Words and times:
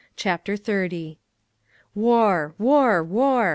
CHAPTER 0.15 0.57
THIRTIETH. 0.57 1.19
"War, 1.93 2.55
war, 2.57 3.03
war! 3.03 3.49